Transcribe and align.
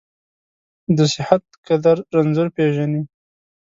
د 0.97 0.99
صحت 1.13 1.43
قدر 1.67 1.97
رنځور 2.15 2.47
پېژني. 2.55 3.01